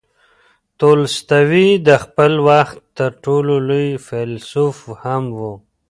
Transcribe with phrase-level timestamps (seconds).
[0.79, 5.39] تولستوی د خپل وخت تر ټولو لوی فیلسوف هم و.